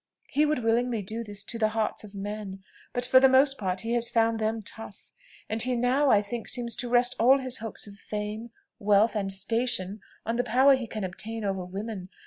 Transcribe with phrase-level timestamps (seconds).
[0.31, 3.81] He would willingly do this in the hearts of men, but for the most part
[3.81, 5.11] he has found them tough;
[5.47, 9.31] and he now, I think, seems to rest all his hopes of fame, wealth, and
[9.31, 12.09] station on the power he can obtain over women.